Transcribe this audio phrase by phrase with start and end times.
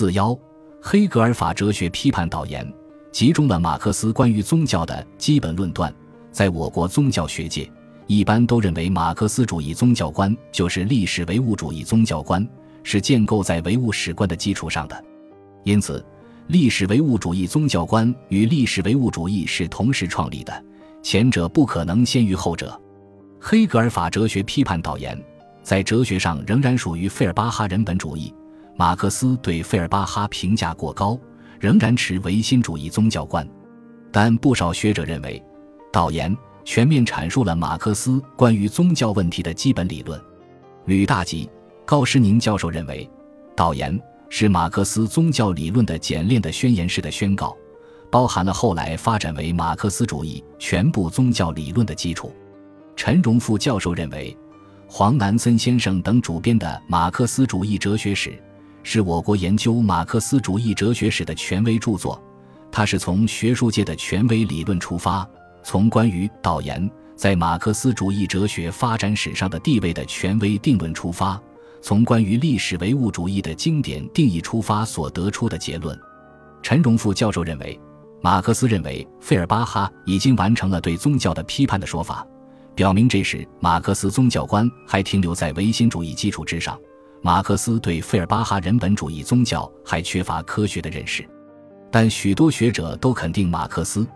[0.00, 0.34] 四幺，
[0.80, 2.66] 黑格尔法哲学批判导言，
[3.12, 5.94] 集中了马克思关于宗教的基本论断。
[6.32, 7.70] 在我国宗教学界，
[8.06, 12.48] 一般都认为马克思主义宗教观就是历史唯物主义宗教观，
[12.82, 15.04] 是建构在唯物史观的基础上的。
[15.64, 16.02] 因此，
[16.46, 20.64] 历史唯物主义宗教观与历史唯物主义是同时创立的，
[21.02, 22.80] 前者不可能先于后者。
[23.38, 25.22] 黑格尔法哲学批判导言，
[25.62, 28.32] 在哲学上仍然属于费尔巴哈人本主义。
[28.80, 31.20] 马克思对费尔巴哈评价过高，
[31.60, 33.46] 仍然持唯心主义宗教观，
[34.10, 35.44] 但不少学者认为，
[35.92, 36.34] 导言
[36.64, 40.18] 全面阐述了马克思关于宗教问题的基本理论。
[40.86, 41.46] 吕大吉、
[41.84, 43.06] 高诗宁教授认为，
[43.54, 47.54] 导言是马克思宗教理论的简练的宣言式的宣告，
[48.10, 52.32] 包含了后来发展为马克思主义全部宗教理论的基础。
[52.96, 54.34] 陈荣富教授认为，
[54.88, 58.30] 黄南森先生等主编的《马克思主义哲学史》。
[58.82, 62.20] 是我国研究马克思主义哲学史的权威著作，
[62.72, 65.28] 它是从学术界的权威理论出发，
[65.62, 71.40] 从关于导言在马克思主义哲学发展史上的地位的权威定论出发，
[71.82, 75.98] 从关于历史唯物主义的经典定义出发所得出的结论。
[76.62, 77.78] 陈荣富教授认为，
[78.22, 82.26] 马克思认为费尔巴哈已经完成了对宗教的批判的说法，
[82.74, 86.78] 表明这时马克思宗教观还停留在唯心主义基础之上。
[87.22, 91.28] 马克思对费尔巴哈人本主义宗教还缺乏科学的认识，
[91.90, 94.06] 但许多学者都肯定马克思、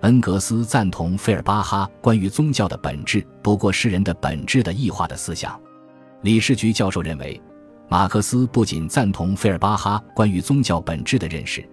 [0.00, 5.58] 恩格斯赞同费尔巴哈关于宗教的本质不过是人的本质的异化的思想。
[6.20, 7.40] 李士菊教授认为，
[7.88, 11.66] 马克思不仅赞同费尔巴哈关于宗教本质的认识，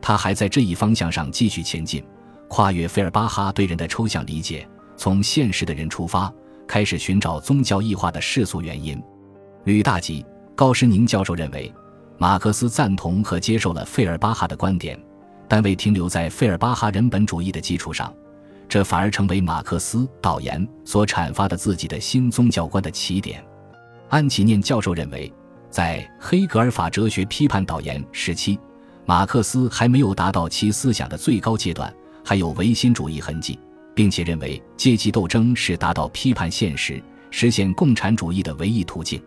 [0.00, 2.02] 他还在这一方向上继续前进，
[2.48, 4.66] 跨越费尔巴哈对人的抽象理解，
[4.96, 6.32] 从现实的人出发，
[6.66, 8.98] 开始寻找宗教异化的世俗原因。
[9.64, 10.24] 吕大吉、
[10.60, 11.72] 高诗宁教授认为，
[12.18, 15.02] 马克思赞同和接受了费尔巴哈的观点，
[15.48, 18.12] 但未停留在费尔巴哈人本主义的基础上，
[18.68, 23.42] 这反而成为马克思导言所阐发的自己的新宗教观的起点。
[24.10, 25.32] 安启念教授认为，
[25.70, 28.60] 在黑格尔法哲学批判导言时期，
[29.06, 31.90] 马克思还没有达到其思想的最高阶段，
[32.22, 33.58] 还有唯心主义痕迹，
[33.94, 39.18] 并且认为阶级斗争是达到批判现实、实现共产主义的唯一途径。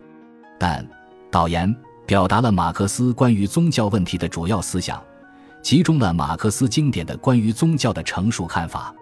[0.60, 0.88] 但
[1.34, 1.74] 导言
[2.06, 5.02] 表达了马克思关于宗教问题的主要思想，
[5.64, 8.94] 集中了马克思经典的关于宗教的成熟看法。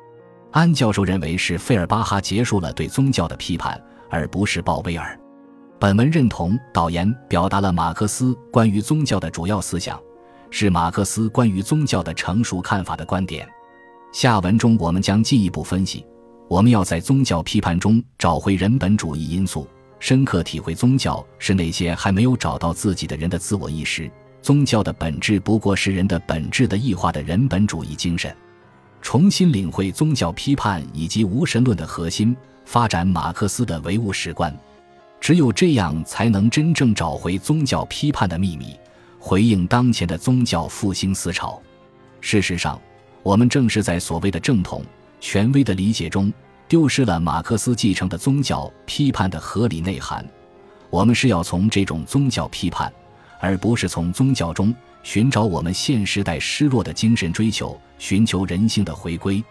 [0.51, 3.79] 安教授认为是费尔巴哈结束了对宗教的批判，
[4.09, 5.15] 而不是鲍威尔。
[5.79, 10.01] 本文认同导言表达了马克思关于宗教的主要思想，
[10.49, 13.47] 是马克思关于宗教的成熟看法的观点。
[14.11, 16.03] 下文中我们将进一步分析，
[16.49, 19.69] 我们要在宗教批判中找回人本主义因素。
[20.03, 24.11] 深刻体会宗教是那些还没有找到自己的人的自我意识。
[24.43, 28.35] 宗教的本质不过是人的本质的异化的人本主义精神。
[29.01, 34.53] 重新领会宗教批判以及无神论的核心，发展马克思的唯物史观。
[35.21, 38.75] 只有这样，才能真正找回宗教批判的秘密，
[39.21, 41.63] 回应当前的宗教复兴思潮。
[42.21, 42.77] 事实上，
[43.23, 44.85] 我们正是在所谓的正统、
[45.21, 46.33] 权威的理解中。
[46.73, 50.27] 丢失了马克思继承的宗教批判的合理内涵。
[50.89, 52.91] 我们是要从这种宗教批判，
[53.41, 59.45] 而不是从宗教中寻找我们现时代失落的精神追求，寻求人性的回归。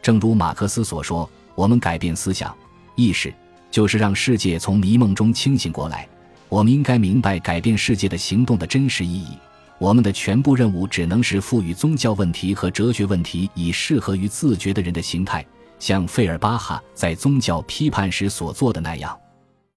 [0.00, 2.56] 正如马克思所说：“我们改变思想
[2.94, 3.34] 意识，
[3.68, 6.08] 就是让世界从迷梦中清醒过来。
[6.48, 9.36] 我们应该明白改变世界的行动的真实意义。
[9.78, 15.44] 我们的全部任务只能是赋予宗教问题和哲学问题以适合于自觉的人的形态。”
[15.80, 19.18] 像费尔巴哈在宗教批判时所做的那样。